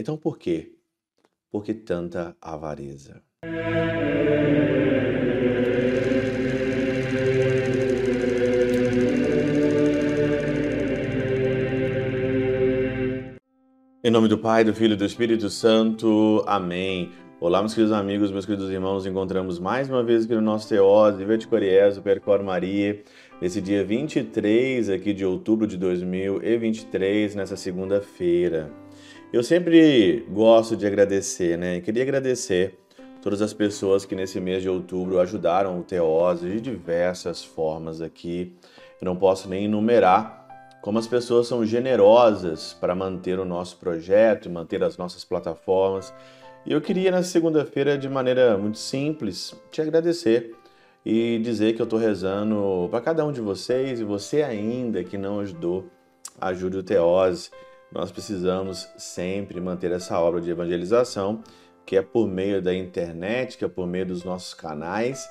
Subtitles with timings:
[0.00, 0.72] Então por quê?
[1.50, 3.22] Por que tanta avareza?
[14.02, 16.42] Em nome do Pai, do Filho e do Espírito Santo.
[16.46, 17.12] Amém.
[17.42, 19.06] Olá, meus queridos amigos, meus queridos irmãos.
[19.06, 23.02] Encontramos mais uma vez aqui no nosso Teose, Vete Coriezo, Percor Maria,
[23.40, 28.70] nesse dia 23 aqui de outubro de 2023, nessa segunda-feira.
[29.32, 31.80] Eu sempre gosto de agradecer, né?
[31.80, 32.78] Queria agradecer
[33.22, 38.54] todas as pessoas que nesse mês de outubro ajudaram o Teose de diversas formas aqui.
[39.00, 40.40] Eu não posso nem enumerar
[40.82, 46.12] como as pessoas são generosas para manter o nosso projeto manter as nossas plataformas.
[46.66, 50.54] E eu queria, na segunda-feira, de maneira muito simples, te agradecer
[51.04, 55.16] e dizer que eu estou rezando para cada um de vocês e você ainda que
[55.16, 55.86] não ajudou,
[56.38, 57.50] ajude o Teose.
[57.90, 61.42] Nós precisamos sempre manter essa obra de evangelização,
[61.86, 65.28] que é por meio da internet, que é por meio dos nossos canais,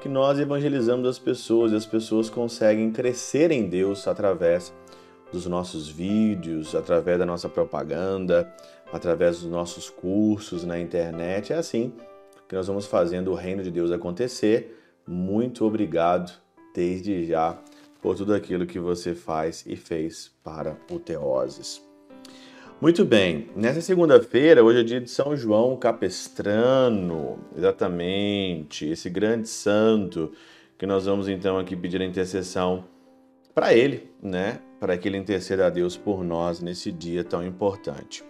[0.00, 4.74] que nós evangelizamos as pessoas e as pessoas conseguem crescer em Deus através
[5.32, 8.52] dos nossos vídeos, através da nossa propaganda,
[8.92, 11.52] através dos nossos cursos na internet.
[11.52, 11.92] É assim
[12.48, 14.78] que nós vamos fazendo o reino de Deus acontecer.
[15.06, 16.30] Muito obrigado
[16.74, 17.58] desde já
[18.02, 21.82] por tudo aquilo que você faz e fez para o Teoses.
[22.80, 30.32] Muito bem, nessa segunda-feira, hoje é dia de São João Capestrano, exatamente, esse grande santo
[30.76, 32.84] que nós vamos então aqui pedir a intercessão
[33.54, 34.58] para ele, né?
[34.82, 38.24] Para que ele interceda a Deus por nós nesse dia tão importante.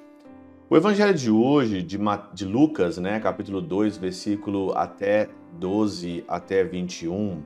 [0.68, 1.98] O evangelho de hoje, de,
[2.34, 7.42] de Lucas, né, capítulo 2, versículo até 12 até 21,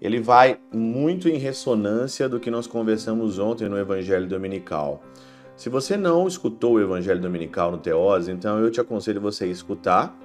[0.00, 5.02] ele vai muito em ressonância do que nós conversamos ontem no evangelho dominical.
[5.56, 9.48] Se você não escutou o evangelho dominical no Teose, então eu te aconselho você a
[9.48, 10.16] escutar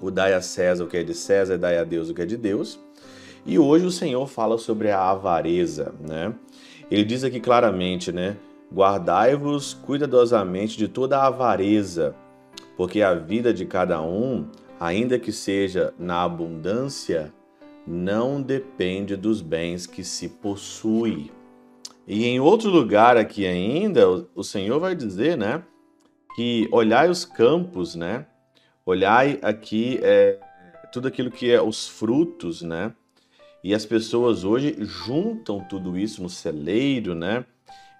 [0.00, 2.26] o Dai a César o que é de César Dai a Deus o que é
[2.26, 2.78] de Deus.
[3.44, 6.32] E hoje o Senhor fala sobre a avareza, né?
[6.90, 8.36] Ele diz aqui claramente, né?
[8.72, 12.14] Guardai-vos cuidadosamente de toda a avareza,
[12.76, 14.46] porque a vida de cada um,
[14.78, 17.32] ainda que seja na abundância,
[17.86, 21.30] não depende dos bens que se possui.
[22.06, 25.62] E em outro lugar aqui ainda, o Senhor vai dizer, né?
[26.36, 28.26] Que olhai os campos, né?
[28.84, 30.38] Olhai aqui é,
[30.92, 32.94] tudo aquilo que é os frutos, né?
[33.66, 37.44] E as pessoas hoje juntam tudo isso no celeiro, né?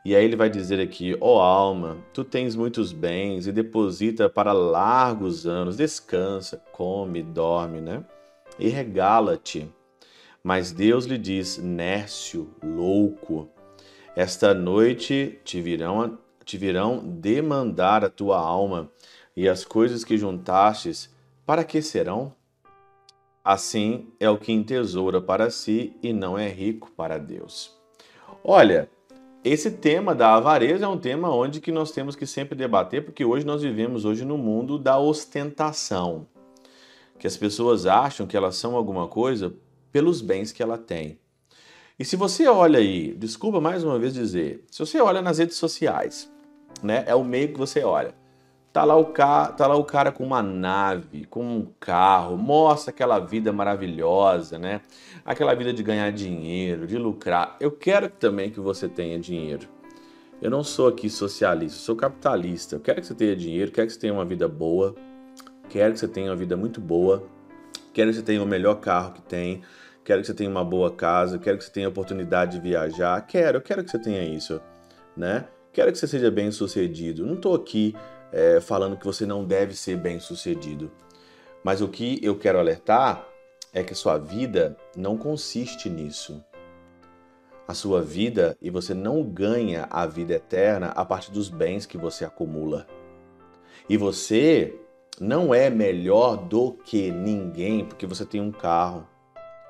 [0.04, 4.28] E aí ele vai dizer aqui: Ó oh alma, tu tens muitos bens e deposita
[4.28, 8.04] para largos anos, descansa, come, dorme, né?
[8.60, 9.68] E regala-te.
[10.40, 13.50] Mas Deus lhe diz: Nércio, louco,
[14.14, 18.88] esta noite te virão, te virão demandar a tua alma,
[19.36, 21.12] e as coisas que juntastes,
[21.44, 22.32] para que serão?
[23.46, 27.72] Assim é o que entesoura para si e não é rico para Deus.
[28.42, 28.90] Olha,
[29.44, 33.24] esse tema da avareza é um tema onde que nós temos que sempre debater, porque
[33.24, 36.26] hoje nós vivemos hoje no mundo da ostentação,
[37.20, 39.54] que as pessoas acham que elas são alguma coisa
[39.92, 41.16] pelos bens que ela tem.
[41.96, 45.56] E se você olha aí, desculpa mais uma vez dizer, se você olha nas redes
[45.56, 46.28] sociais,
[46.82, 48.12] né, é o meio que você olha.
[48.76, 49.46] Tá lá, o ca...
[49.46, 54.82] tá lá o cara com uma nave, com um carro, mostra aquela vida maravilhosa, né?
[55.24, 57.56] Aquela vida de ganhar dinheiro, de lucrar.
[57.58, 59.66] Eu quero também que você tenha dinheiro.
[60.42, 62.76] Eu não sou aqui socialista, sou capitalista.
[62.76, 64.94] Eu quero que você tenha dinheiro, quero que você tenha uma vida boa,
[65.70, 67.26] quero que você tenha uma vida muito boa,
[67.94, 69.62] quero que você tenha o melhor carro que tem,
[70.04, 73.18] quero que você tenha uma boa casa, quero que você tenha oportunidade de viajar.
[73.22, 74.60] Quero, eu quero que você tenha isso,
[75.16, 75.46] né?
[75.72, 77.24] Quero que você seja bem sucedido.
[77.24, 77.94] Não estou aqui
[78.32, 80.90] é, falando que você não deve ser bem sucedido.
[81.62, 83.26] Mas o que eu quero alertar
[83.72, 86.42] é que a sua vida não consiste nisso.
[87.68, 91.98] A sua vida e você não ganha a vida eterna a partir dos bens que
[91.98, 92.86] você acumula.
[93.88, 94.78] E você
[95.20, 99.06] não é melhor do que ninguém porque você tem um carro,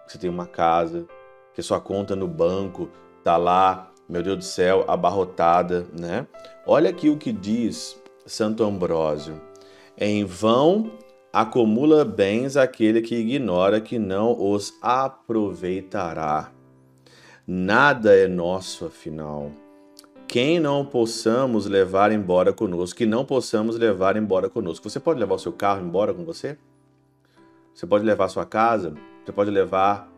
[0.07, 1.07] você tem uma casa,
[1.55, 2.91] que sua conta no banco
[3.25, 6.27] tá lá, meu Deus do céu, abarrotada, né?
[6.67, 9.41] Olha aqui o que diz Santo Ambrósio.
[9.97, 10.91] Em vão
[11.33, 16.51] acumula bens aquele que ignora que não os aproveitará.
[17.47, 19.53] Nada é nosso, afinal.
[20.27, 24.91] Quem não possamos levar embora conosco, que não possamos levar embora conosco.
[24.91, 26.59] Você pode levar o seu carro embora com você?
[27.73, 28.95] Você pode levar a sua casa?
[29.25, 30.11] Você pode levar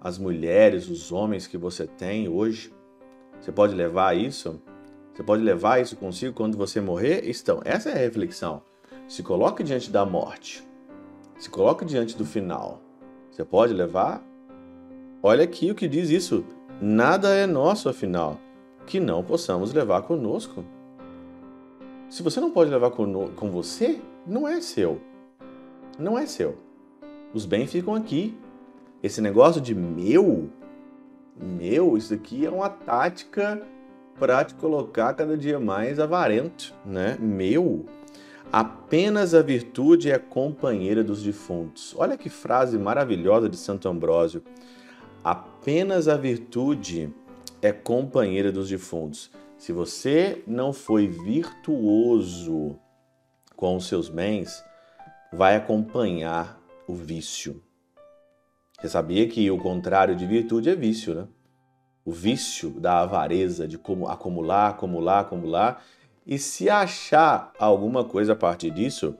[0.00, 2.74] as mulheres, os homens que você tem hoje?
[3.40, 4.60] Você pode levar isso?
[5.12, 7.28] Você pode levar isso consigo quando você morrer?
[7.28, 8.62] Então, essa é a reflexão.
[9.06, 10.66] Se coloque diante da morte.
[11.38, 12.80] Se coloque diante do final.
[13.30, 14.22] Você pode levar?
[15.22, 16.44] Olha aqui o que diz isso.
[16.80, 18.40] Nada é nosso, afinal,
[18.86, 20.64] que não possamos levar conosco.
[22.08, 25.00] Se você não pode levar com, você, não é seu.
[25.98, 26.56] Não é seu.
[27.32, 28.36] Os bens ficam aqui.
[29.02, 30.50] Esse negócio de meu,
[31.36, 33.62] meu, isso aqui é uma tática
[34.18, 37.16] para te colocar cada dia mais avarento, né?
[37.20, 37.86] Meu.
[38.52, 41.94] Apenas a virtude é companheira dos defuntos.
[41.96, 44.42] Olha que frase maravilhosa de Santo Ambrósio.
[45.24, 47.12] Apenas a virtude
[47.62, 49.30] é companheira dos defuntos.
[49.56, 52.78] Se você não foi virtuoso
[53.56, 54.62] com os seus bens,
[55.32, 57.62] vai acompanhar o vício.
[58.78, 61.28] Você sabia que o contrário de virtude é vício, né?
[62.04, 65.84] O vício da avareza, de como acumular, acumular, acumular.
[66.26, 69.14] E se achar alguma coisa a partir disso,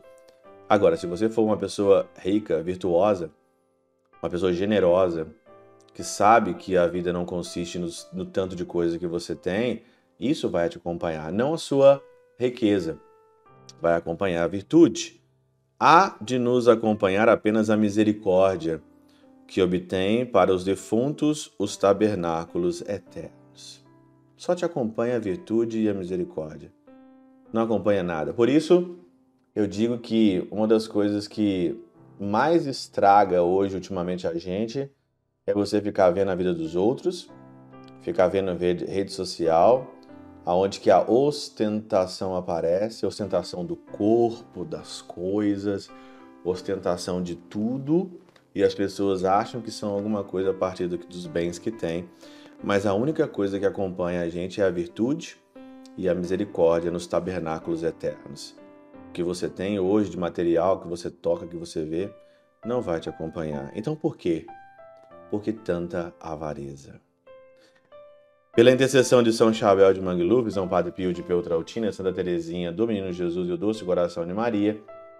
[0.68, 3.30] agora, se você for uma pessoa rica, virtuosa,
[4.22, 5.26] uma pessoa generosa,
[5.94, 9.82] que sabe que a vida não consiste no, no tanto de coisa que você tem,
[10.18, 12.02] isso vai te acompanhar, não a sua
[12.38, 12.98] riqueza,
[13.80, 15.20] vai acompanhar a virtude.
[15.78, 18.80] Há de nos acompanhar apenas a misericórdia,
[19.52, 23.84] que obtém para os defuntos os tabernáculos eternos.
[24.34, 26.72] Só te acompanha a virtude e a misericórdia.
[27.52, 28.32] Não acompanha nada.
[28.32, 28.96] Por isso,
[29.54, 31.78] eu digo que uma das coisas que
[32.18, 34.90] mais estraga hoje, ultimamente, a gente
[35.46, 37.28] é você ficar vendo a vida dos outros,
[38.00, 39.92] ficar vendo rede social,
[40.46, 45.90] aonde que a ostentação aparece, ostentação do corpo, das coisas,
[46.42, 48.18] ostentação de tudo,
[48.54, 52.08] e as pessoas acham que são alguma coisa a partir dos bens que têm,
[52.62, 55.36] mas a única coisa que acompanha a gente é a virtude
[55.96, 58.56] e a misericórdia nos tabernáculos eternos.
[59.08, 62.12] O que você tem hoje de material, que você toca, que você vê,
[62.64, 63.70] não vai te acompanhar.
[63.74, 64.46] Então por quê?
[65.32, 67.00] por que tanta avareza?
[68.54, 72.86] Pela intercessão de São Chabel de Mangluf, São Padre Pio de Peltrautina, Santa Teresinha, do
[72.86, 74.78] Menino Jesus e o Doce Coração de Maria,